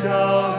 [0.00, 0.49] shall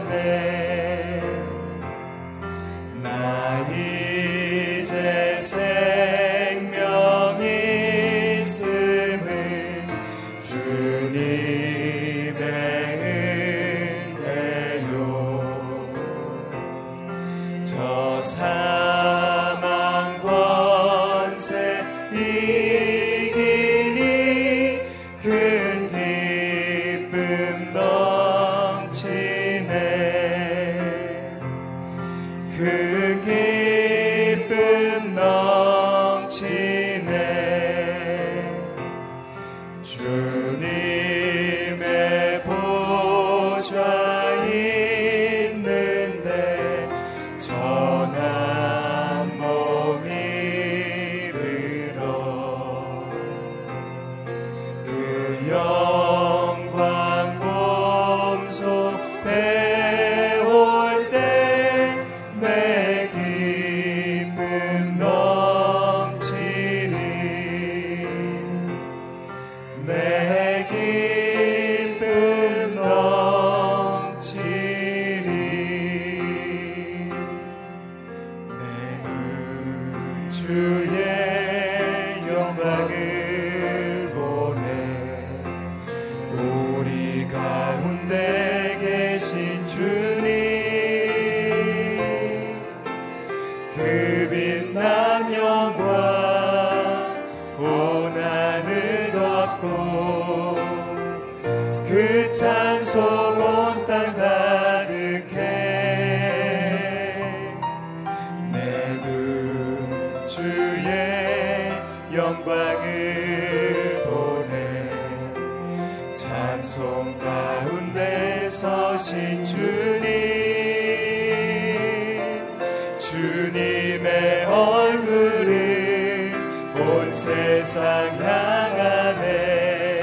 [127.22, 130.02] 세상 향하네.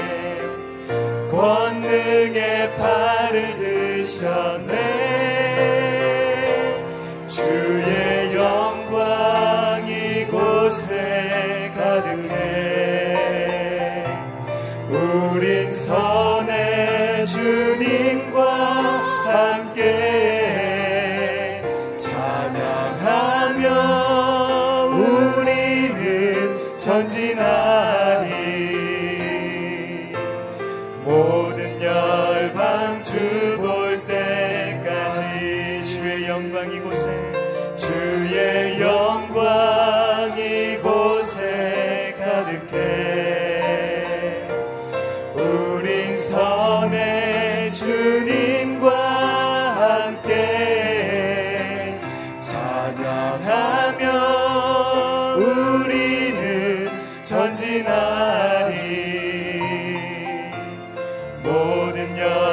[1.29, 5.08] 권능의 팔을 드셨네.
[61.99, 62.48] 능력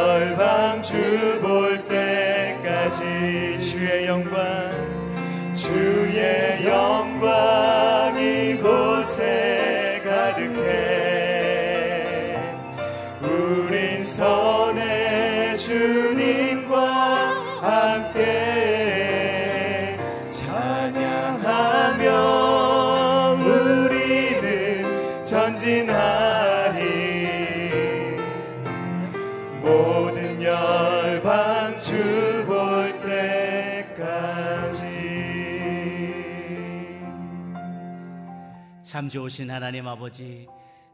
[38.97, 40.47] 참 좋으신 하나님 아버지,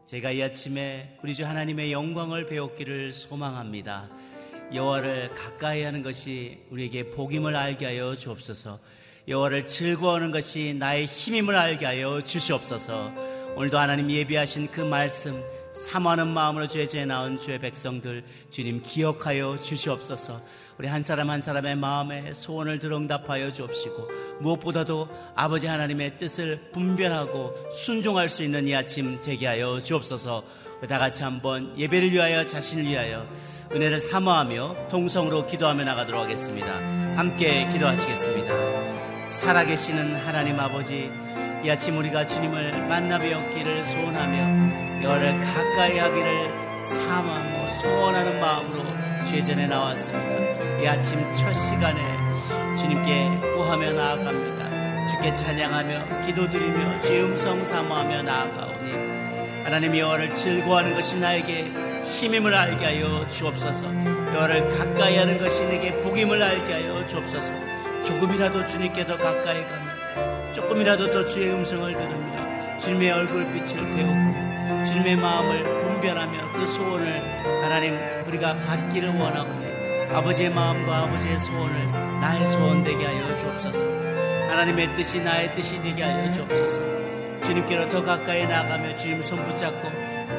[0.07, 4.11] 제가 이 아침에 우리 주 하나님의 영광을 배웠기를 소망합니다.
[4.75, 8.81] 여호와를 가까이 하는 것이 우리에게 복임을 알게 하여 주옵소서.
[9.29, 13.13] 여호와를 즐거워하는 것이 나의 힘임을 알게 하여 주시옵소서.
[13.55, 15.41] 오늘도 하나님 예비하신 그 말씀
[15.73, 20.43] 사모하는 마음으로 죄죄 나온 주의 백성들 주님 기억하여 주시옵소서.
[20.83, 28.29] 우리 한 사람 한 사람의 마음에 소원을 들응답하여 주옵시고 무엇보다도 아버지 하나님의 뜻을 분별하고 순종할
[28.29, 30.43] 수 있는 이 아침 되게 하여 주옵소서.
[30.89, 33.25] 다 같이 한번 예배를 위하여 자신을 위하여
[33.71, 36.67] 은혜를 사모하며 동성으로 기도하며 나가도록 하겠습니다.
[37.17, 39.29] 함께 기도하시겠습니다.
[39.29, 41.09] 살아계시는 하나님 아버지
[41.65, 48.83] 이 아침 우리가 주님을 만나 뵈었기를 소원하며 여호를 가까이 하기를 사모하고 소원하는 마음으로
[49.27, 50.52] 죄전에 나왔습니다.
[50.83, 52.01] 이 아침 첫 시간에
[52.77, 55.07] 주님께 구하며 나아갑니다.
[55.07, 61.71] 주께 찬양하며 기도드리며 주의 음성 사모하며 나아가오니 하나님 여호와를 즐거워하는 것이 나에게
[62.03, 63.87] 힘임을 알게 하여 주옵소서
[64.35, 67.53] 여호와를 가까이 하는 것이 내게 복임을 알게 하여 주옵소서
[68.05, 75.63] 조금이라도 주님께 더 가까이 가며 조금이라도 더 주의 음성을 들으며 주님의 얼굴빛을 배우고 주님의 마음을
[75.63, 77.23] 분별하며 그 소원을
[77.63, 77.97] 하나님
[78.27, 79.72] 우리가 받기를 원하오니
[80.11, 83.85] 아버지의 마음과 아버지의 소원을 나의 소원 되게 하여 주옵소서.
[84.49, 86.81] 하나님의 뜻이 나의 뜻이 되게 하여 주옵소서.
[87.45, 89.91] 주님께로 더 가까이 나가며 주님 손 붙잡고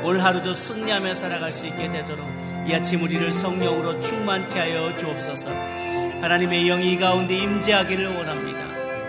[0.04, 2.26] 올 하루도 승리하며 살아갈 수 있게 되도록
[2.68, 5.50] 이 아침 우리를 성령으로 충만케 하여 주옵소서.
[6.22, 8.60] 하나님의 영이 가운데 임재하기를 원합니다.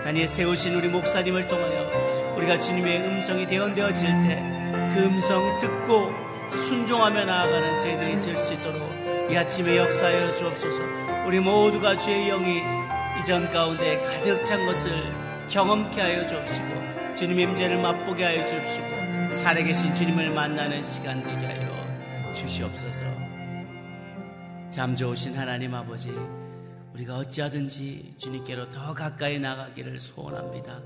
[0.05, 4.55] 단위에 세우신 우리 목사님을 통하여 우리가 주님의 음성이 대언되어질 때
[4.95, 6.12] 그 음성 듣고
[6.69, 8.81] 순종하며 나아가는 저희들이 될 수 있도록
[9.35, 11.27] 이 아침에 역사하여 주옵소서.
[11.27, 12.63] 우리 모두가 주의 영이
[13.19, 14.93] 이전 가운데 가득 찬 것을
[15.51, 23.03] 경험케 하여 주옵시고 주님의 임재를 맛보게 하여 주옵시고 살아계신 주님을 만나는 시간 되게 하여 주시옵소서.
[24.71, 26.13] 잠 좋으신 하나님 아버지
[26.93, 30.79] 우리가 어찌하든지 주님께로 더 가까이 나가기를 소원합니다.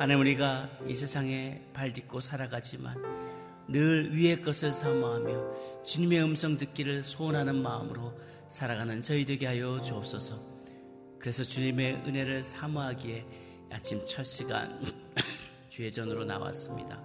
[0.00, 2.96] 하나님 우리가 이 세상에 발 딛고 살아가지만
[3.68, 8.12] 늘 위의 것을 사모하며 주님의 음성 듣기를 소원하는 마음으로
[8.48, 10.36] 살아가는 저희 되게 하여 주옵소서.
[11.18, 13.24] 그래서 주님의 은혜를 사모하기에
[13.72, 14.80] 아침 첫 시간
[15.70, 17.02] 주의 전으로 나왔습니다.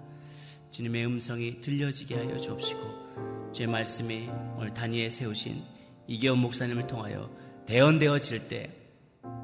[0.72, 5.62] 주님의 음성이 들려지게 하여 주옵시고 주의 말씀이 오늘 단위에 세우신
[6.08, 7.30] 이계원 목사님을 통하여
[7.66, 8.72] 대언되어질 때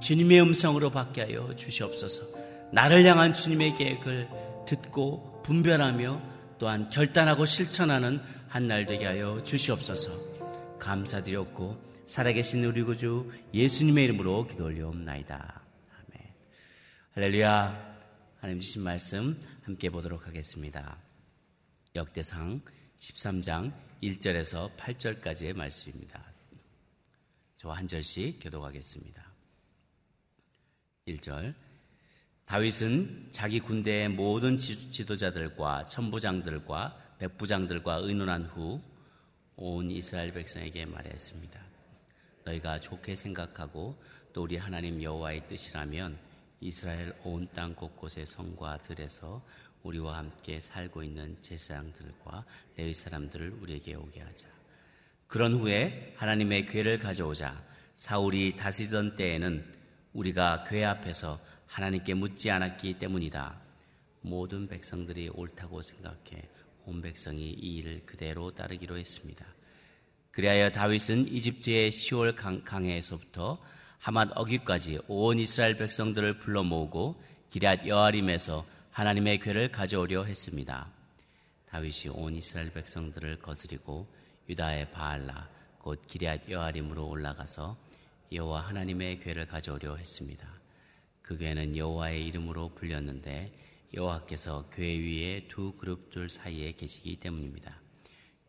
[0.02, 2.24] 주님의 음성으로 받게 하여 주시옵소서.
[2.72, 4.30] 나를 향한 주님의 계획을
[4.68, 10.80] 듣고 분별하며 또한 결단하고 실천하는 한 날 되게 하여 주시옵소서.
[10.80, 15.62] 감사드렸고 살아계신 우리 구주 예수님의 이름으로 기도 올려옵나이다.
[15.92, 16.34] 아멘.
[17.14, 17.98] 할렐루야.
[18.40, 20.98] 하나님 주신 말씀 함께 보도록 하겠습니다.
[21.96, 22.62] 역대상
[22.98, 23.72] 13장
[24.02, 26.24] 1절에서 8절까지의 말씀입니다.
[27.58, 29.24] 저와 한 절씩 교독하겠습니다.
[31.08, 31.54] 1절
[32.48, 38.82] 다윗은 자기 군대의 모든 지도자들과 천부장들과 백부장들과 의논한 후
[39.60, 41.60] 온 이스라엘 백성에게 말했습니다.
[42.46, 44.00] 너희가 좋게 생각하고
[44.32, 46.16] 또 우리 하나님 여호와의 뜻이라면
[46.62, 49.44] 이스라엘 온 땅 곳곳의 성과 들에서
[49.82, 54.48] 우리와 함께 살고 있는 제사장들과 레위 사람들을 우리에게 오게 하자.
[55.26, 57.60] 그런 후에 하나님의 괴를 가져오자
[57.96, 59.74] 사울이 다스리던 때에는
[60.14, 61.40] 우리가 괴 앞에서
[61.78, 63.56] 하나님께 묻지 않았기 때문이다.
[64.22, 66.50] 모든 백성들이 옳다고 생각해
[66.88, 69.46] 온 백성이 이 일을 그대로 따르기로 했습니다.
[70.32, 73.62] 그리하여 다윗은 이집트의 시올 강해에서부터
[74.00, 80.88] 하맛 어기까지 온 이스라엘 백성들을 불러 모으고 기럇 여아림에서 하나님의 괴를 가져오려 했습니다.
[81.68, 84.08] 다윗이 온 이스라엘 백성들을 거스리고
[84.50, 87.78] 유다의 바알라 곧 기럇 여아림으로 올라가서
[88.32, 90.57] 여호와 하나님의 괴를 가져오려 했습니다.
[91.28, 93.52] 그 괴는 여호와의 이름으로 불렸는데
[93.94, 97.82] 여호와께서 괴 위에 두 그룹들 사이에 계시기 때문입니다.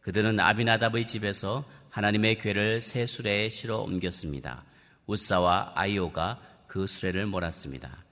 [0.00, 4.64] 그들은 아비나답의 집에서 하나님의 괴를 새 수레에 실어 옮겼습니다.
[5.08, 8.04] 우사와 아이오가 그 수레를 몰았습니다.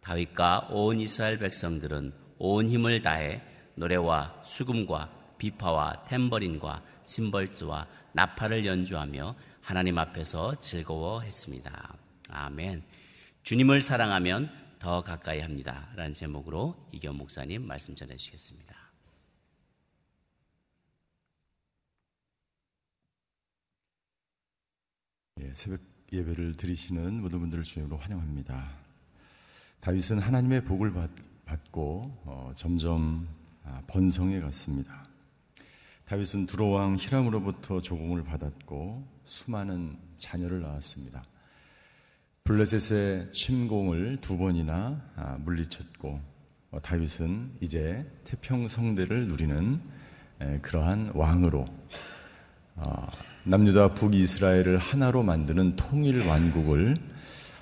[0.00, 3.40] 다윗과 온 이스라엘 백성들은 온 힘을 다해
[3.76, 11.94] 노래와 수금과 비파와 템버린과 심벌즈와 나팔을 연주하며 하나님 앞에서 즐거워했습니다.
[12.30, 12.82] 아멘.
[13.42, 15.88] 주님을 사랑하면 더 가까이 합니다.
[15.96, 18.76] 라는 제목으로 이경 목사님 말씀 전해주시겠습니다.
[25.40, 25.80] 예, 새벽
[26.12, 28.76] 예배를 드리시는 모든 분들을 주님으로 환영합니다.
[29.80, 31.10] 다윗은 하나님의 복을 받,
[31.72, 33.28] 고 어, 점점
[33.64, 35.04] 아, 번성해 갔습니다.
[36.04, 41.24] 다윗은 두로왕 히람으로부터 조공을 받았고 수많은 자녀를 낳았습니다.
[42.50, 46.20] 블레셋의 침공을 두 번이나 아, 물리쳤고
[46.72, 49.80] 어, 다윗은 이제 태평성대를 누리는
[50.60, 51.64] 그러한 왕으로
[52.74, 53.06] 어,
[53.44, 56.96] 남유다 북이스라엘을 하나로 만드는 통일 완국을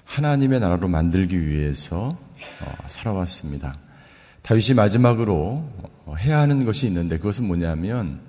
[0.05, 2.17] 하나님의 나라로 만들기 위해서
[2.63, 3.77] 어, 살아왔습니다.
[4.41, 5.71] 다윗이 마지막으로
[6.17, 8.21] 해야 하는 것이 있는데 그것은 뭐냐면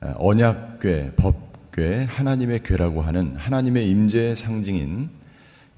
[0.00, 5.19] 언약궤, 법궤, 하나님의 궤라고 하는 하나님의 임재의 상징인 이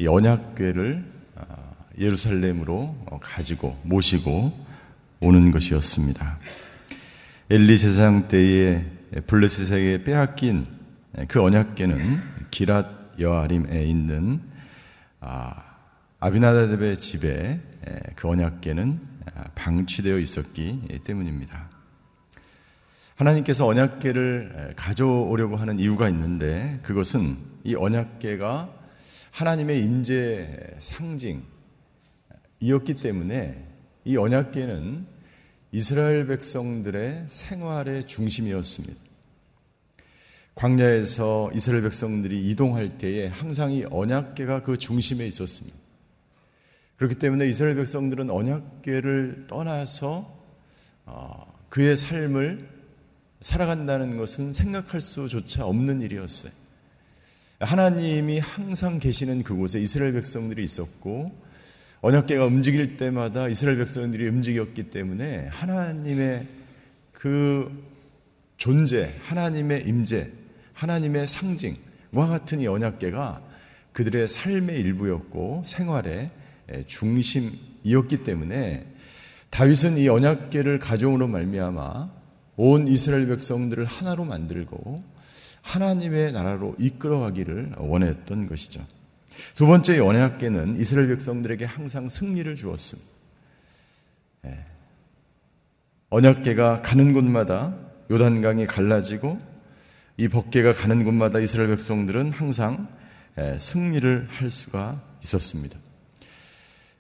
[0.07, 1.05] 언약궤를
[1.37, 4.53] 어, 예루살렘으로 가지고 모시고
[5.21, 6.39] 오는 것이었습니다.
[7.51, 8.85] 엘리 제사장 때에
[9.27, 10.67] 블레셋에게 빼앗긴
[11.29, 14.41] 그 언약궤는 기랏 여아림에 있는
[15.21, 15.63] 아,
[16.19, 17.61] 아비나다의 집에
[18.17, 18.99] 그 언약궤는
[19.55, 21.69] 방치되어 있었기 때문입니다.
[23.17, 28.82] 하나님께서 언약궤를 가져오려고 하는 이유가 있는데 그것은 이 언약궤가
[29.33, 31.45] 하나님의 임재 상징이었기
[33.03, 33.67] 때문에
[34.05, 35.07] 이 언약궤는
[35.73, 38.95] 이스라엘 백성들의 생활의 중심이었습니다.
[40.55, 45.79] 광야에서 이스라엘 백성들이 이동할 때에 항상 이 언약궤가 그 중심에 있었습니다.
[46.97, 50.27] 그렇기 때문에 이스라엘 백성들은 언약궤를 떠나서
[51.07, 52.69] 어, 그의 삶을
[53.41, 56.62] 살아간다는 것은 생각할 수조차 없는 일이었어요.
[57.63, 61.33] 하나님이 항상 계시는 그곳에 이스라엘 백성들이 있었고
[62.01, 66.47] 언약계가 움직일 때마다 이스라엘 백성들이 움직였기 때문에 하나님의
[67.13, 67.71] 그
[68.57, 70.29] 존재, 하나님의 임재,
[70.73, 73.41] 하나님의 상징과 같은 이 언약계가
[73.93, 76.31] 그들의 삶의 일부였고 생활의
[76.87, 78.87] 중심이었기 때문에
[79.51, 82.11] 다윗은 이 언약계를 가져옴으로 말미암아
[82.57, 85.12] 온 이스라엘 백성들을 하나로 만들고
[85.63, 88.85] 하나님의 나라로 이끌어가기를 원했던 것이죠.
[89.55, 93.11] 두 번째 언약계는 이스라엘 백성들에게 항상 승리를 주었습니다.
[94.47, 94.65] 예.
[96.11, 97.75] 언약계가 가는 곳마다
[98.11, 99.39] 요단강이 갈라지고
[100.19, 102.89] 이 법계가 가는 곳마다 이스라엘 백성들은 항상
[103.39, 105.79] 예, 승리를 할 수가 있었습니다.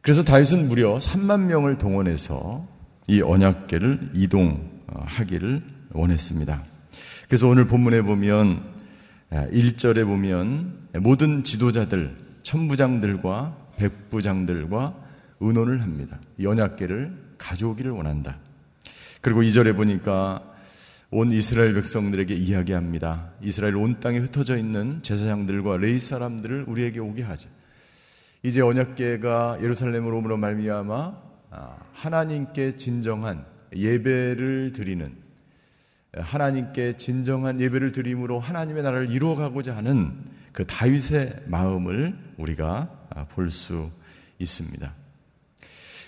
[0.01, 2.67] 그래서 다윗은 무려 3만 명을 동원해서
[3.07, 6.72] 이 언약계를 이동하기를 원했습니다.
[7.33, 8.63] 그래서 오늘 본문에 보면
[9.31, 14.95] 1절에 아, 보면 모든 지도자들, 천부장들과 백부장들과
[15.41, 16.21] 의논을 합니다.
[16.43, 18.37] 연약계를 가져오기를 원한다.
[19.23, 20.43] 그리고 2절에 보니까
[21.11, 23.31] 온 이스라엘 백성들에게 이야기합니다.
[23.41, 27.49] 이스라엘 온 땅에 흩어져 있는 제사장들과 레이 사람들을 우리에게 오게 하자.
[28.43, 31.17] 이제 언약계가 예루살렘으로 오므로 말미암아
[31.49, 35.23] 아, 하나님께 진정한 예배를 드리는
[36.17, 40.13] 하나님께 진정한 예배를 드림으로 하나님의 나라를 이루어가고자 하는
[40.53, 42.89] 그 다윗의 마음을 우리가
[43.31, 43.91] 볼 수
[44.39, 44.93] 있습니다.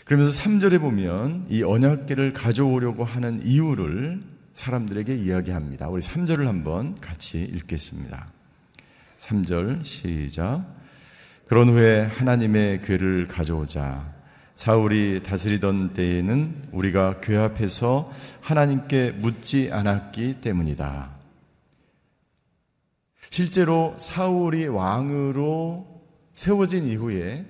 [0.04, 5.88] 그러면서 3절에 보면 이 언약계를 가져오려고 하는 이유를 사람들에게 이야기합니다.
[5.88, 8.28] 우리 3절을 한번 같이 읽겠습니다.
[9.18, 10.64] 3절 시작.
[11.46, 14.12] 그런 후에 하나님의 괴를 가져오자
[14.54, 21.12] 사울이 다스리던 때에는 우리가 교 앞에서 하나님께 묻지 않았기 때문이다.
[23.30, 26.02] 실제로 사울이 왕으로
[26.34, 27.46] 세워진 이후에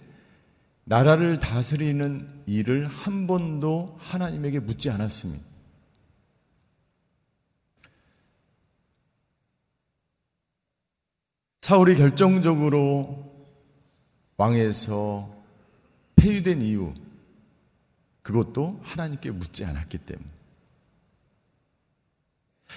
[0.84, 5.44] 나라를 다스리는 일을 한 번도 하나님에게 묻지 않았습니다.
[11.60, 13.32] 사울이 결정적으로
[14.36, 15.33] 왕에서
[16.16, 16.94] 폐위된 이유,
[18.22, 20.28] 그것도 하나님께 묻지 않았기 때문에.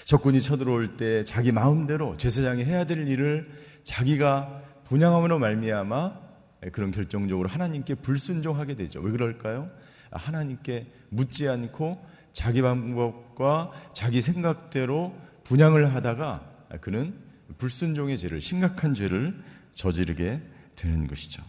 [0.06, 3.50] 적군이 쳐들어올 때 자기 마음대로 제사장이 해야 될 일을
[3.84, 6.28] 자기가 분양함으로 말미암아
[6.72, 9.00] 그런 결정적으로 하나님께 불순종하게 되죠.
[9.00, 9.70] 왜 그럴까요?
[10.12, 17.14] 하나님께 묻지 않고 자기 방법과 자기 생각대로 분양을 하다가 그는
[17.58, 19.42] 불순종의 죄를 심각한 죄를
[19.76, 20.42] 저지르게
[20.76, 21.42] 되는 것이죠.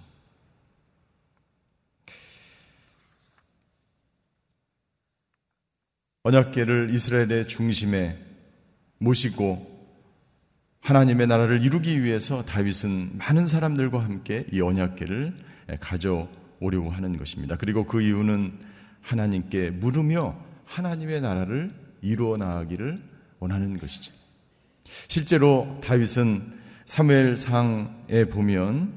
[6.29, 8.15] 언약계를 이스라엘의 중심에
[8.99, 9.67] 모시고
[10.81, 15.33] 하나님의 나라를 이루기 위해서 다윗은 많은 사람들과 함께 이 언약계를
[15.81, 17.57] 가져오려고 하는 것입니다.
[17.57, 18.59] 그리고 그 이유는
[19.01, 23.03] 하나님께 물으며 하나님의 나라를 이루어 나가기를
[23.39, 24.13] 원하는 것이죠.
[24.85, 26.43] 실제로 다윗은
[26.85, 28.93] 사무엘상에 보면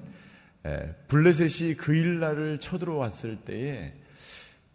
[1.08, 3.94] 블레셋이 그 일날을 쳐들어왔을 때에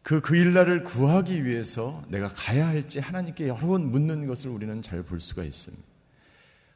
[0.06, 5.02] 그, 그 일날을 구하기 위해서 내가 가야 할지 하나님께 여러 번 묻는 것을 우리는 잘
[5.02, 5.82] 볼 수가 있습니다.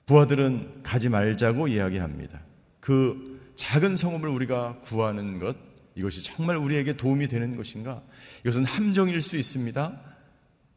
[0.07, 2.41] 부하들은 가지 말자고 이야기합니다.
[2.81, 5.57] 그 작은 성읍을 우리가 구하는 것,
[5.95, 8.03] 이것이 정말 우리에게 도움이 되는 것인가?
[8.41, 10.01] 이것은 함정일 수 있습니다.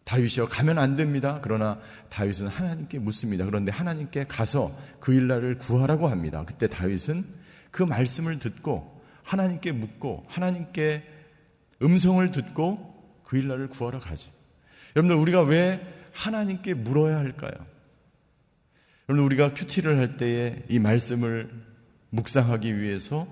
[0.03, 1.39] 다윗이요 가면 안 됩니다.
[1.41, 1.79] 그러나
[2.11, 3.45] 다윗은 하나님께 묻습니다.
[3.45, 4.69] 그런데 하나님께 가서
[4.99, 6.43] 그 일날을 구하라고 합니다.
[6.45, 7.25] 그때 다윗은
[7.71, 11.12] 그 말씀을 듣고 하나님께 묻고 하나님께
[11.83, 14.29] 음성을 듣고 그 일날을 구하러 가지.
[14.95, 15.81] 여러분들 우리가 왜
[16.13, 17.51] 하나님께 물어야 할까요?
[19.09, 21.51] 여러분 우리가 큐티를 할 때에 이 말씀을
[22.11, 23.27] 묵상하기 위해서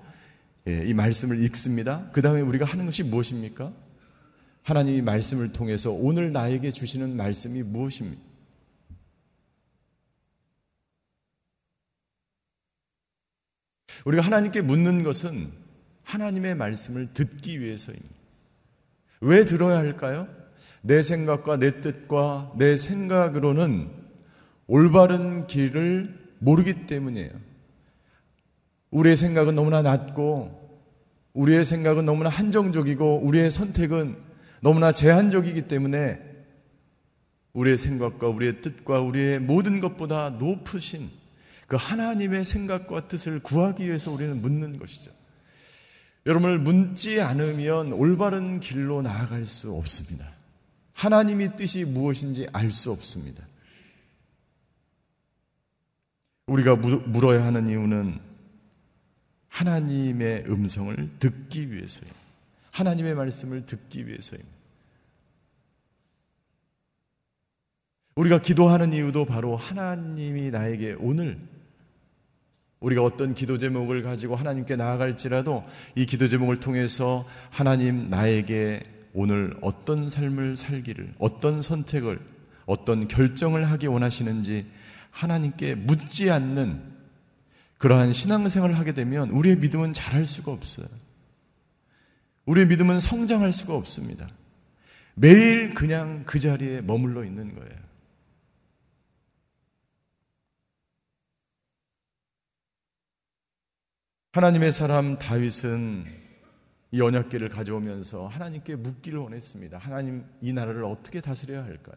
[0.68, 2.08] 예, 이 말씀을 읽습니다.
[2.12, 3.72] 그 다음에 우리가 하는 것이 무엇입니까?
[4.62, 8.22] 하나님이 말씀을 통해서 오늘 나에게 주시는 말씀이 무엇입니까?
[14.04, 15.50] 우리가 하나님께 묻는 것은
[16.04, 18.21] 하나님의 말씀을 듣기 위해서입니다.
[19.22, 20.26] 왜 들어야 할까요?
[20.80, 23.88] 내 생각과 내 뜻과 내 생각으로는
[24.66, 27.30] 올바른 길을 모르기 때문이에요.
[28.90, 30.60] 우리의 생각은 너무나 낮고,
[31.34, 34.16] 우리의 생각은 너무나 한정적이고, 우리의 선택은
[34.60, 36.20] 너무나 제한적이기 때문에
[37.52, 41.08] 우리의 생각과 우리의 뜻과 우리의 모든 것보다 높으신
[41.68, 45.12] 그 하나님의 생각과 뜻을 구하기 위해서 우리는 묻는 것이죠.
[46.26, 50.24] 여러분을 묻지 않으면 올바른 길로 나아갈 수 없습니다.
[50.92, 53.44] 하나님의 뜻이 무엇인지 알 수 없습니다.
[56.46, 58.20] 우리가 물어야 하는 이유는
[59.48, 62.14] 하나님의 음성을 듣기 위해서예요.
[62.70, 64.52] 하나님의 말씀을 듣기 위해서입니다.
[68.14, 71.38] 우리가 기도하는 이유도 바로 하나님이 나에게 오늘
[72.82, 75.64] 우리가 어떤 기도 제목을 가지고 하나님께 나아갈지라도
[75.94, 78.82] 이 기도 제목을 통해서 하나님 나에게
[79.14, 82.18] 오늘 어떤 삶을 살기를, 어떤 선택을,
[82.66, 84.66] 어떤 결정을 하기 원하시는지
[85.10, 86.92] 하나님께 묻지 않는
[87.78, 90.86] 그러한 신앙생활을 하게 되면 우리의 믿음은 잘할 수가 없어요.
[92.46, 94.28] 우리의 믿음은 성장할 수가 없습니다.
[95.14, 97.91] 매일 그냥 그 자리에 머물러 있는 거예요.
[104.32, 106.06] 하나님의 사람 다윗은
[106.90, 109.76] 이 언약계를 가져오면서 하나님께 묻기를 원했습니다.
[109.76, 111.96] 하나님 이 나라를 어떻게 다스려야 할까요?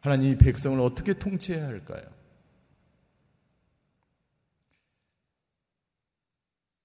[0.00, 2.04] 하나님 이 백성을 어떻게 통치해야 할까요?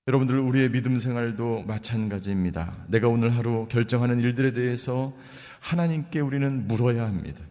[0.08, 2.86] 여러분들 우리의 믿음 생활도 마찬가지입니다.
[2.88, 5.14] 내가 오늘 하루 결정하는 일들에 대해서
[5.60, 7.44] 하나님께 우리는 물어야 합니다.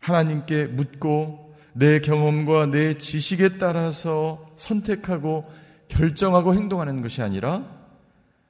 [0.00, 5.61] 하나님께 묻고 내 경험과 내 지식에 따라서 선택하고
[5.92, 7.64] 결정하고 행동하는 것이 아니라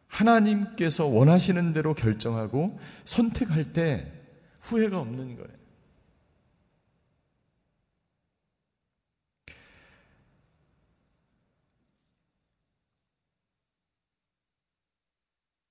[0.07, 4.13] 하나님께서 원하시는 대로 결정하고 선택할 때
[4.61, 5.63] 후회가 없는 거예요.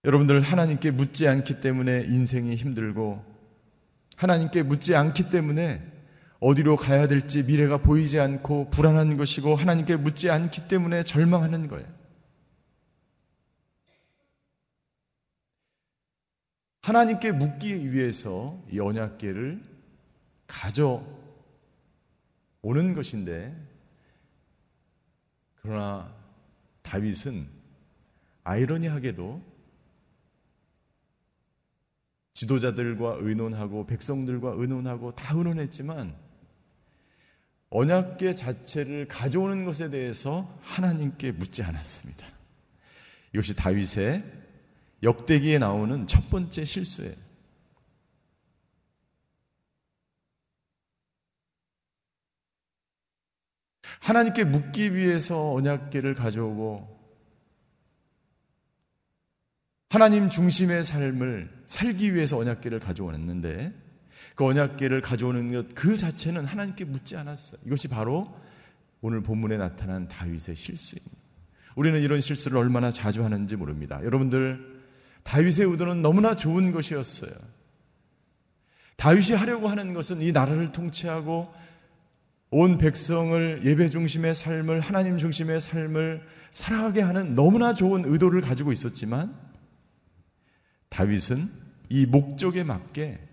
[0.04, 3.24] 여러분들 하나님께 묻지 않기 때문에 인생이 힘들고
[4.18, 5.91] 하나님께 묻지 않기 때문에
[6.42, 11.88] 어디로 가야 될지 미래가 보이지 않고 불안한 것이고 하나님께 묻지 않기 때문에 절망하는 거예요.
[16.82, 19.62] 하나님께 묻기 위해서 이 언약계를
[20.48, 21.06] 가져
[22.64, 23.56] 오는 것인데
[25.62, 26.12] 그러나
[26.82, 27.46] 다윗은
[28.44, 29.44] 아이러니하게도
[32.34, 36.31] 지도자들과 의논하고 백성들과 의논하고 다 의논했지만
[37.72, 42.28] 언약계 자체를 가져오는 것에 대해서 하나님께 묻지 않았습니다.
[43.34, 44.24] 이것이 다윗의
[45.02, 47.16] 역대기에 나오는 첫 번째 실수예요.
[54.02, 57.00] 하나님께 묻기 위해서 언약계를 가져오고
[59.90, 63.81] 하나님 중심의 삶을 살기 위해서 언약계를 가져왔는데
[64.36, 67.62] 그 언약계를 가져오는 것 그 자체는 하나님께 묻지 않았어요.
[67.66, 68.34] 이것이 바로
[69.02, 71.18] 오늘 본문에 나타난 다윗의 실수입니다.
[71.76, 74.04] 우리는 이런 실수를 얼마나 자주 하는지 모릅니다.
[74.04, 74.82] 여러분들
[75.24, 77.32] 다윗의 의도는 너무나 좋은 것이었어요.
[78.98, 81.54] 다윗이 하려고 하는 것은 이 나라를 통치하고
[82.52, 89.34] 온 백성을 예배 중심의 삶을 하나님 중심의 삶을 살아가게 하는 너무나 좋은 의도를 가지고 있었지만
[90.90, 91.38] 다윗은
[91.90, 93.31] 이 목적에 맞게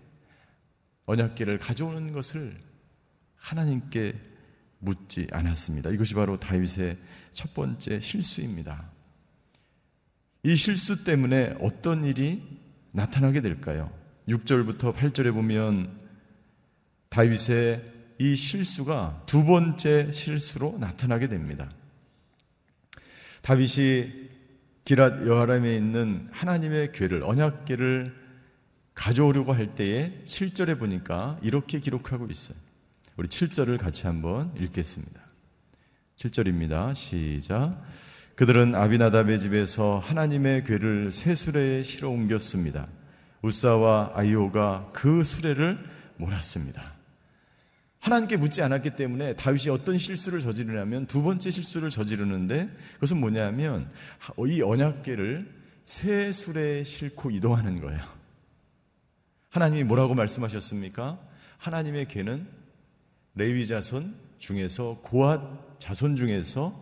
[1.09, 2.53] 언약계를 가져오는 것을
[3.35, 4.13] 하나님께
[4.77, 5.89] 묻지 않았습니다.
[5.89, 6.97] 이것이 바로 다윗의
[7.33, 8.91] 첫 번째 실수입니다.
[10.43, 12.43] 이 실수 때문에 어떤 일이
[12.91, 13.91] 나타나게 될까요?
[14.27, 15.99] 6절부터 8절에 보면
[17.09, 17.81] 다윗의
[18.19, 21.71] 이 실수가 두 번째 실수로 나타나게 됩니다.
[23.41, 24.29] 다윗이
[24.85, 28.28] 기랏 여하람에 있는 하나님의 궤를 언약궤를
[28.99, 32.57] 가져오려고 할 때에 7절에 보니까 이렇게 기록하고 있어요.
[33.15, 35.21] 우리 7절을 같이 한번 읽겠습니다.
[36.17, 36.93] 7절입니다.
[36.95, 37.81] 시작.
[38.35, 42.87] 그들은 아비나답의 집에서 하나님의 궤를 새 수레에 실어 옮겼습니다.
[43.41, 45.79] 우사와 아이오가 그 수레를
[46.17, 46.83] 몰았습니다.
[48.01, 53.89] 하나님께 묻지 않았기 때문에 다윗이 어떤 실수를 저지르냐면 두 번째 실수를 저지르는데 그것은 뭐냐면
[54.45, 55.49] 이 언약계를
[55.85, 58.18] 새 수레에 싣고 이동하는 거예요.
[59.49, 61.19] 하나님이 뭐라고 말씀하셨습니까?
[61.57, 62.47] 하나님의 궤는
[63.35, 66.73] 레위 자손 중에서 고앗 자손 중에서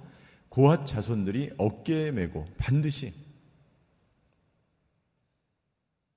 [0.49, 3.13] 고앗 자손들이 어깨에 메고 반드시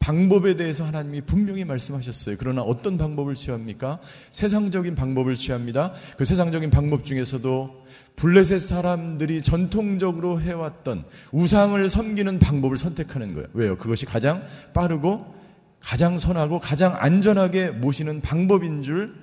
[0.00, 2.36] 방법에 대해서 하나님이 분명히 말씀하셨어요.
[2.38, 4.00] 그러나 어떤 방법을 취합니까?
[4.32, 5.92] 세상적인 방법을 취합니다.
[6.16, 7.86] 그 세상적인 방법 중에서도
[8.16, 13.48] 블레셋 사람들이 전통적으로 해왔던 우상을 섬기는 방법을 선택하는 거예요.
[13.52, 13.78] 왜요?
[13.78, 15.39] 그것이 가장 빠르고
[15.80, 19.14] 가장 선하고 가장 안전하게 모시는 방법인 줄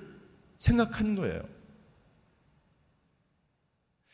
[0.58, 1.42] 생각한 거예요.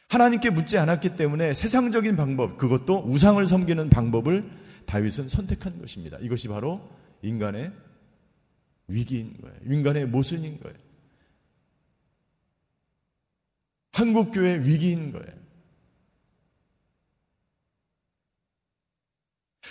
[0.09, 4.49] 하나님께 묻지 않았기 때문에 세상적인 방법, 그것도 우상을 섬기는 방법을
[4.87, 6.19] 다윗은 선택한 것입니다.
[6.21, 6.89] 이것이 바로
[7.23, 7.73] 인간의
[8.87, 9.57] 위기인 거예요.
[9.65, 10.77] 인간의 모순인 거예요.
[13.93, 15.44] 한국교회 위기인 거예요.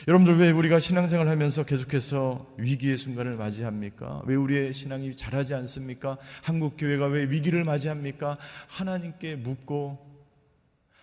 [0.07, 4.23] 여러분들 왜 우리가 신앙생활 하면서 계속해서 위기의 순간을 맞이합니까?
[4.25, 6.17] 왜 우리의 신앙이 자라지 않습니까?
[6.41, 8.37] 한국 교회가 왜 위기를 맞이합니까?
[8.67, 10.13] 하나님께 묻고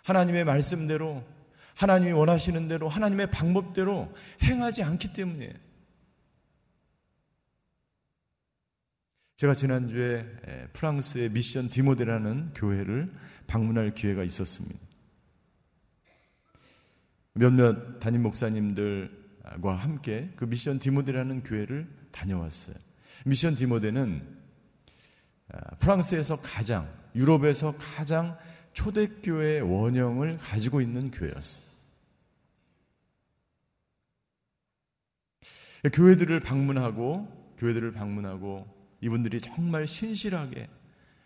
[0.02, 1.24] 하나님의 말씀대로
[1.76, 5.54] 하나님이 원하시는 대로 하나님의 방법대로 행하지 않기 때문이에요.
[9.36, 10.26] 제가 지난주에
[10.74, 13.10] 프랑스의 미션 디모데라는 교회를
[13.46, 14.89] 방문할 기회가 있었습니다.
[17.34, 22.76] 몇몇 담임 목사님들과 함께 그 미션 디모데라는 교회를 다녀왔어요.
[23.24, 24.40] 미션 디모데는
[25.52, 28.36] 아, 프랑스에서 가장, 유럽에서 가장
[28.72, 31.68] 초대교회 원형을 가지고 있는 교회였어요.
[35.92, 38.66] 교회들을 방문하고 교회들을 방문하고
[39.00, 40.68] 이분들이 정말 신실하게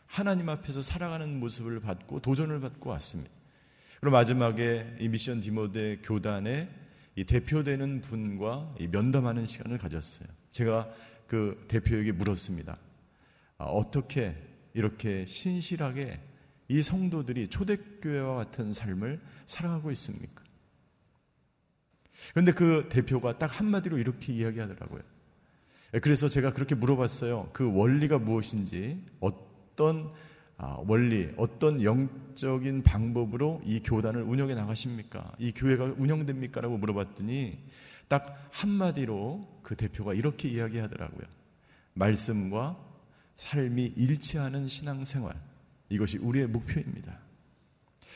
[0.07, 3.34] 하나님 앞에서 살아가는 모습을 받고 도전을 받고 왔습니다.
[4.05, 6.69] 그리고 마지막에 이 미션 디모데 교단의
[7.17, 10.29] 이 대표되는 분과 이 면담하는 시간을 가졌어요.
[10.51, 10.93] 제가
[11.27, 12.77] 그 대표에게 물었습니다.
[13.57, 14.37] 아, 어떻게
[14.75, 16.21] 이렇게 신실하게
[16.69, 20.43] 이 성도들이 초대교회와 같은 삶을 살아가고 있습니까?
[22.33, 25.01] 그런데 그 대표가 딱 한마디로 이렇게 이야기하더라고요.
[25.95, 27.49] 예, 그래서 제가 그렇게 물어봤어요.
[27.55, 30.12] 그 원리가 무엇인지, 어떤 아,
[30.57, 35.33] 원리, 어떤 영적인 방법으로 이 교단을 운영해 나가십니까?
[35.38, 36.61] 이 교회가 운영됩니까?
[36.61, 37.59] 라고 물어봤더니
[38.09, 41.27] 딱 한마디로 그 대표가 이렇게 이야기하더라고요.
[41.95, 42.77] 말씀과
[43.37, 45.35] 삶이 일치하는 신앙생활.
[45.88, 47.19] 이것이 우리의 목표입니다.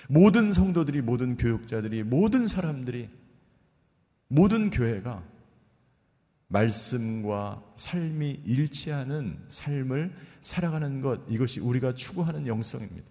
[0.09, 3.09] 모든 성도들이, 모든 교육자들이, 모든 사람들이
[4.29, 5.22] 모든 교회가
[6.48, 10.14] 말씀과 삶이 일치하는 삶을
[10.48, 13.06] 살아가는 것, 이것이 우리가 추구하는 영성입니다.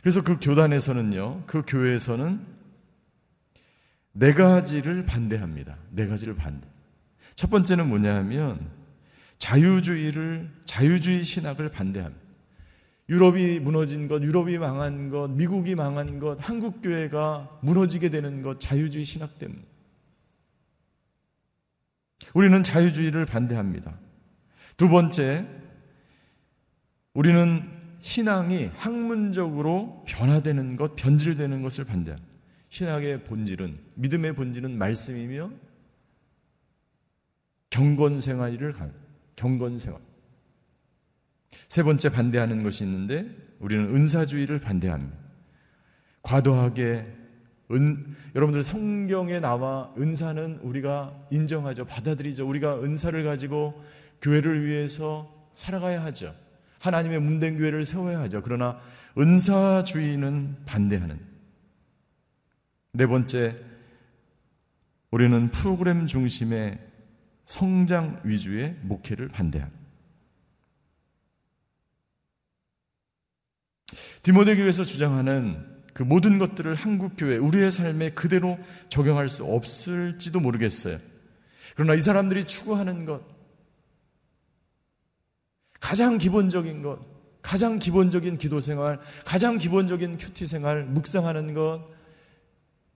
[0.00, 2.44] 그래서 그 교단에서는요, 그 교회에서는
[4.12, 5.76] 네 가지를 반대합니다.
[5.90, 6.66] 네 가지를 반대.
[7.34, 8.70] 첫 번째는 뭐냐 하면
[9.36, 12.24] 자유주의를, 자유주의 신학을 반대합니다.
[13.10, 19.04] 유럽이 무너진 것, 유럽이 망한 것, 미국이 망한 것, 한국 교회가 무너지게 되는 것, 자유주의
[19.04, 19.60] 신학 때문에.
[22.32, 24.03] 우리는 자유주의를 반대합니다.
[24.76, 25.46] 두 번째,
[27.14, 27.62] 우리는
[28.00, 32.34] 신앙이 학문적으로 변화되는 것, 변질되는 것을 반대합니다.
[32.70, 35.50] 신학의 본질은, 믿음의 본질은 말씀이며
[37.70, 38.90] 경건 생활을 가
[39.36, 40.00] 경건 생활.
[41.68, 45.16] 세 번째 반대하는 것이 있는데 우리는 은사주의를 반대합니다.
[46.22, 47.06] 과도하게
[47.70, 51.84] 은, 여러분들 성경에 나와 은사는 우리가 인정하죠.
[51.86, 52.46] 받아들이죠.
[52.46, 53.82] 우리가 은사를 가지고
[54.24, 56.34] 교회를 위해서 살아가야 하죠.
[56.78, 58.42] 하나님의 문된 교회를 세워야 하죠.
[58.42, 58.80] 그러나
[59.18, 61.20] 은사주의는 반대하는.
[62.92, 63.54] 네 번째,
[65.10, 66.78] 우리는 프로그램 중심의
[67.44, 69.84] 성장 위주의 목회를 반대합니다.
[74.22, 78.58] 디모데 교회에서 주장하는 그 모든 것들을 한국 교회 우리의 삶에 그대로
[78.88, 80.98] 적용할 수 없을지도 모르겠어요.
[81.76, 83.33] 그러나 이 사람들이 추구하는 것
[85.84, 86.98] 가장 기본적인 것
[87.42, 91.86] 가장 기본적인 기도 생활, 가장 기본적인 큐티 생활, 묵상하는 것,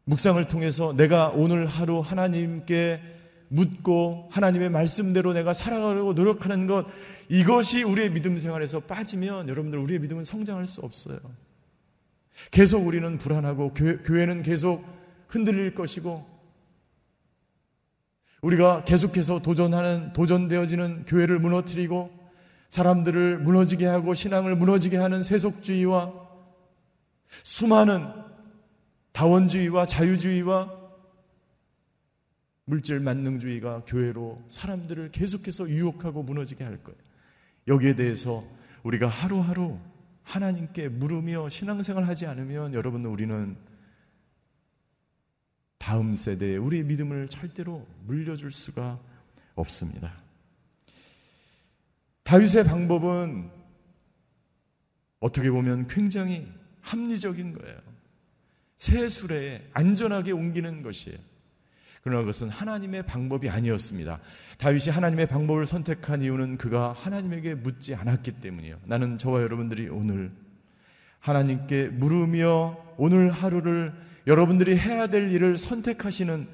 [0.05, 2.99] 묵상을 통해서 내가 오늘 하루 하나님께
[3.49, 6.87] 묻고 하나님의 말씀대로 내가 살아가려고 노력하는 것,
[7.29, 11.19] 이것이 우리의 믿음 생활에서 빠지면 여러분들 우리의 믿음은 성장할 수 없어요.
[12.51, 14.83] 계속 우리는 불안하고 교회, 는 계속
[15.29, 16.25] 흔들릴 것이고
[18.41, 22.18] 우리가 계속해서 도전하는 도전되어지는 교회를 무너뜨리고
[22.69, 26.13] 사람들을 무너지게 하고 신앙을 무너지게 하는 세속주의와
[27.43, 28.07] 수많은
[29.13, 30.79] 다원주의와 자유주의와
[32.65, 36.99] 물질 만능주의가 교회로 사람들을 계속해서 유혹하고 무너지게 할 거예요.
[37.67, 38.43] 여기에 대해서
[38.83, 39.79] 우리가 하루하루
[40.23, 43.57] 하나님께 물으며 신앙생활 하지 않으면 여러분 우리는
[45.79, 49.01] 다음 세대에 우리의 믿음을 절대로 물려줄 수가
[49.55, 50.28] 없습니다.
[52.29, 53.49] 다윗의 방법은
[55.19, 56.47] 어떻게 보면 굉장히
[56.83, 57.79] 합리적인 거예요.
[58.77, 61.17] 새 수레에 안전하게 옮기는 것이에요.
[62.03, 64.21] 그러나 그것은 하나님의 방법이 아니었습니다.
[64.59, 68.77] 다윗이 하나님의 방법을 선택한 이유는 그가 하나님에게 묻지 않았기 때문이에요.
[68.85, 70.31] 나는 저와 여러분들이 오늘
[71.21, 73.95] 하나님께 물으며 오늘 하루를
[74.27, 76.47] 여러분들이 해야 될 일을 선택하시는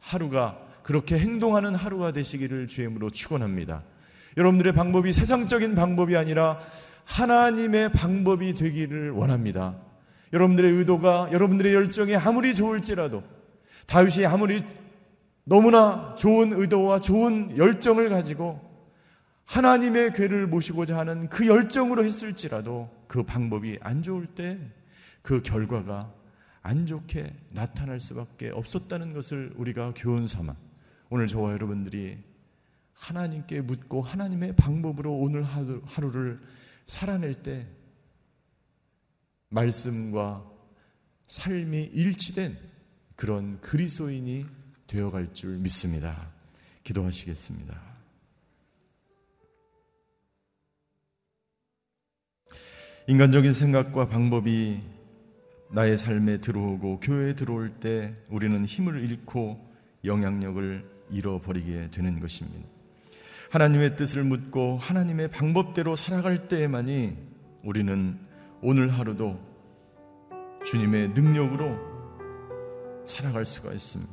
[0.00, 3.84] 하루가 그렇게 행동하는 하루가 되시기를 주임으로 축원합니다.
[4.36, 6.60] 여러분들의 방법이 세상적인 방법이 아니라
[7.04, 9.76] 하나님의 방법이 되기를 원합니다.
[10.32, 13.22] 여러분들의 의도가 여러분들의 열정이 아무리 좋을지라도
[13.86, 14.62] 다윗이 아무리
[15.44, 18.60] 너무나 좋은 의도와 좋은 열정을 가지고
[19.46, 24.58] 하나님의 괴를 모시고자 하는 그 열정으로 했을지라도 그 방법이 안 좋을 때
[25.28, 26.10] 그 결과가
[26.62, 30.54] 안 좋게 나타날 수밖에 없었다는 것을 우리가 교훈 삼아
[31.10, 32.16] 오늘 저와 여러분들이
[32.98, 36.40] 하나님께 묻고 하나님의 방법으로 오늘 하루, 하루를
[36.86, 37.66] 살아낼 때
[39.50, 40.44] 말씀과
[41.26, 42.54] 삶이 일치된
[43.16, 44.46] 그런 그리스도인이
[44.86, 46.32] 되어갈 줄 믿습니다.
[46.84, 47.88] 기도하시겠습니다.
[53.06, 54.82] 인간적인 생각과 방법이
[55.70, 59.56] 나의 삶에 들어오고 교회에 들어올 때 우리는 힘을 잃고
[60.04, 62.77] 영향력을 잃어버리게 되는 것입니다.
[63.50, 67.16] 하나님의 뜻을 묻고 하나님의 방법대로 살아갈 때에만이
[67.64, 68.18] 우리는
[68.60, 69.38] 오늘 하루도
[70.64, 71.78] 주님의 능력으로
[73.06, 74.12] 살아갈 수가 있습니다.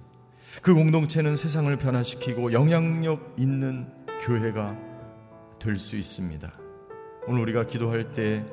[0.61, 3.87] 그 공동체는 세상을 변화시키고 영향력 있는
[4.25, 4.77] 교회가
[5.59, 6.51] 될 수 있습니다.
[7.27, 8.45] 오늘 우리가 기도할 때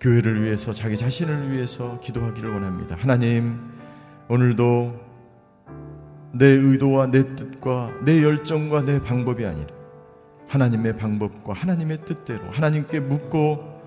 [0.00, 2.96] 교회를 위해서 자기 자신을 위해서 기도하기를 원합니다.
[2.96, 3.58] 하나님,
[4.28, 5.07] 오늘도
[6.32, 9.68] 내 의도와 내 뜻과 내 열정과 내 방법이 아니라
[10.48, 13.78] 하나님의 방법과 하나님의 뜻대로 하나님께 묻고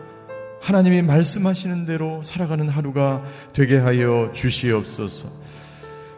[0.61, 5.27] 하나님이 말씀하시는 대로 살아가는 하루가 되게 하여 주시옵소서.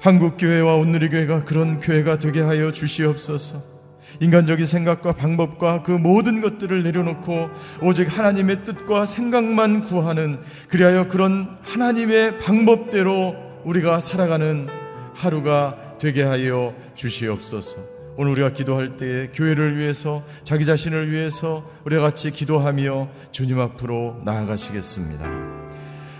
[0.01, 3.73] 한국교회와 온누리교회가 그런 교회가 되게 하여 주시옵소서.
[4.19, 7.49] 인간적인 생각과 방법과 그 모든 것들을 내려놓고
[7.81, 14.67] 오직 하나님의 뜻과 생각만 구하는 그리하여 그런 하나님의 방법대로 우리가 살아가는
[15.15, 17.77] 하루가 되게 하여 주시옵소서.
[18.17, 25.25] 오늘 우리가 기도할 때에 교회를 위해서 자기 자신을 위해서 우리가 같이 기도하며 주님 앞으로 나아가시겠습니다.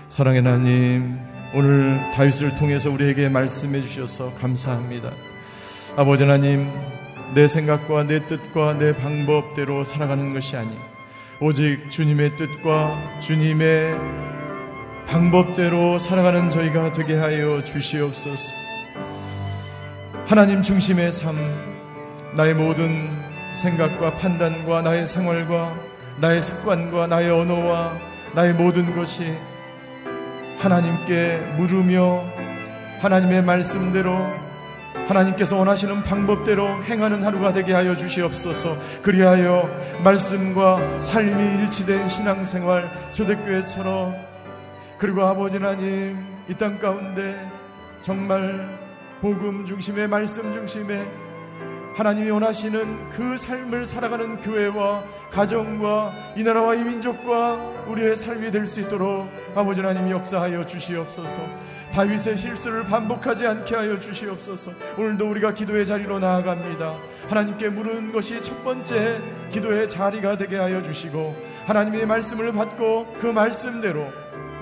[0.08, 1.18] 사랑의 하나님,
[1.54, 5.10] 오늘 다윗을 통해서 우리에게 말씀해 주셔서 감사합니다.
[5.96, 6.66] 아버지 하나님,
[7.34, 10.70] 내 생각과 내 뜻과 내 방법대로 살아가는 것이 아니
[11.42, 13.98] 오직 주님의 뜻과 주님의
[15.08, 18.63] 방법대로 살아가는 저희가 되게 하여 주시옵소서.
[20.26, 21.36] 하나님 중심의 삶,
[22.34, 23.08] 나의 모든
[23.56, 25.74] 생각과 판단과 나의 생활과
[26.20, 27.96] 나의 습관과 나의 언어와
[28.34, 29.36] 나의 모든 것이
[30.58, 32.24] 하나님께 물으며
[33.00, 34.16] 하나님의 말씀대로
[35.06, 38.74] 하나님께서 원하시는 방법대로 행하는 하루가 되게 하여 주시옵소서.
[39.02, 39.68] 그리하여
[40.02, 44.14] 말씀과 삶이 일치된 신앙생활 초대교회처럼
[44.98, 46.16] 그리고 아버지 하나님
[46.48, 47.36] 이 땅 가운데
[48.00, 48.83] 정말
[49.24, 51.02] 복음 중심의 말씀 중심의
[51.96, 57.54] 하나님이 원하시는 그 삶을 살아가는 교회와 가정과 이 나라와 이 민족과
[57.88, 61.40] 우리의 삶이 될 수 있도록 아버지 하나님 역사하여 주시옵소서.
[61.94, 64.72] 다윗의 실수를 반복하지 않게 하여 주시옵소서.
[64.98, 66.94] 오늘도 우리가 기도의 자리로 나아갑니다.
[67.26, 69.18] 하나님께 물은 것이 첫 번째
[69.50, 71.34] 기도의 자리가 되게 하여 주시고
[71.64, 74.06] 하나님의 말씀을 받고 그 말씀대로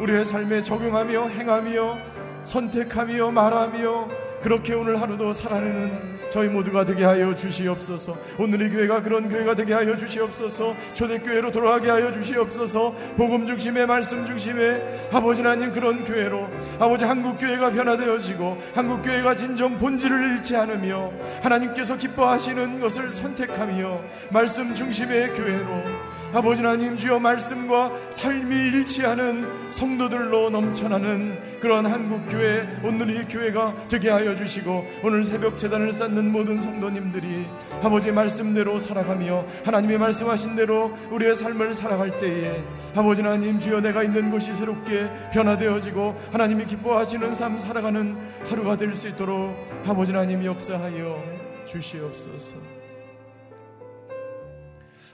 [0.00, 1.98] 우리의 삶에 적용하며 행하며
[2.44, 8.16] 선택하며 말하며 그렇게 오늘 하루도 살아내는 저희 모두가 되게 하여 주시옵소서.
[8.38, 10.74] 오늘의 교회가 그런 교회가 되게 하여 주시옵소서.
[10.94, 12.94] 초대교회로 돌아가게 하여 주시옵소서.
[13.18, 19.78] 복음 중심의 말씀 중심의 아버지 하나님 그런 교회로 아버지 한국 교회가 변화되어지고 한국 교회가 진정
[19.78, 28.54] 본질을 잃지 않으며 하나님께서 기뻐하시는 것을 선택하며 말씀 중심의 교회로 아버지 하나님 주여 말씀과 삶이
[28.54, 36.21] 일치하는 성도들로 넘쳐나는 그런 한국 교회 오늘의 교회가 되게 하여 주시고 오늘 새벽 재단을 쌓는
[36.30, 37.46] 모든 성도님들이
[37.82, 42.62] 아버지의 말씀대로 살아가며 하나님의 말씀하신 대로 우리의 삶을 살아갈 때에
[42.94, 48.16] 아버지 하나님 주여 내가 있는 곳이 새롭게 변화되어지고 하나님이 기뻐하시는 삶 살아가는
[48.48, 49.56] 하루가 될 수 있도록
[49.86, 51.22] 아버지 하나님 역사하여
[51.66, 52.54] 주시옵소서.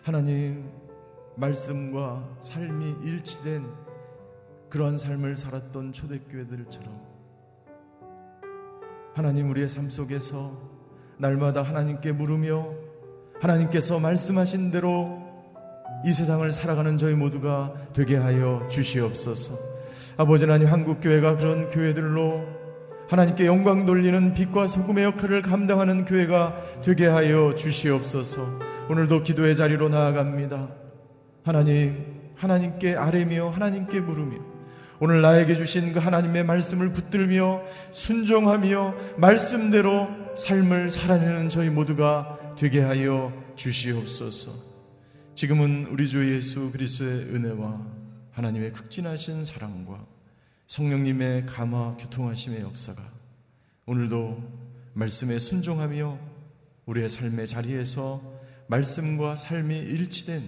[0.03, 0.69] 하나님
[1.37, 3.65] 말씀과 삶이 일치된
[4.69, 7.01] 그러한 삶을 살았던 초대교회들처럼
[9.15, 10.53] 하나님 우리의 삶 속에서
[11.19, 12.67] 날마다 하나님께 물으며
[13.41, 15.23] 하나님께서 말씀하신 대로
[16.05, 19.55] 이 세상을 살아가는 저희 모두가 되게 하여 주시옵소서.
[20.17, 22.45] 아버지 하나님 한국 교회가 그런 교회들로
[23.09, 28.43] 하나님께 영광 돌리는 빛과 소금의 역할을 감당하는 교회가 되게 하여 주시옵소서.
[28.91, 30.69] 오늘도 기도의 자리로 나아갑니다.
[31.45, 34.58] 하나님, 하나님께 아뢰며 하나님께 물으며
[35.01, 43.33] 오늘 나에게 주신 그 하나님의 말씀을 붙들며 순종하며 말씀대로 삶을 살아내는 저희 모두가 되게 하여
[43.55, 44.51] 주시옵소서.
[45.35, 47.81] 지금은 우리 주 예수 그리스도의 은혜와
[48.33, 50.05] 하나님의 극진하신 사랑과
[50.67, 53.01] 성령님의 감화 교통하심의 역사가
[53.87, 54.43] 오늘도
[54.95, 56.19] 말씀에 순종하며
[56.87, 58.21] 우리의 삶의 자리에서
[58.67, 60.43] 말씀과 삶이 일치된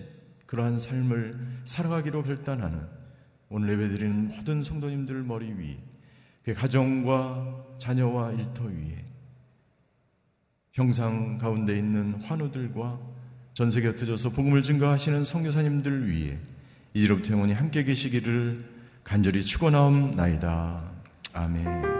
[0.46, 1.36] 그러한 삶을
[1.66, 2.99] 살아가기로 결단하는
[3.50, 5.76] 오늘 예배드리는 모든 성도님들 머리 위에
[6.44, 9.04] 그 가정과 자녀와 일터 위에
[10.72, 13.00] 형상 가운데 있는 환우들과
[13.52, 16.38] 전 세계 흩어져서 복음을 증거하시는 성교사님들 위에
[16.94, 18.64] 이제로부터 영원히 함께 계시기를
[19.02, 20.84] 간절히 축원하옵나이다.
[21.34, 21.99] 아멘.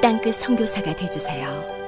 [0.00, 1.79] 땅끝 성교사가 되주세요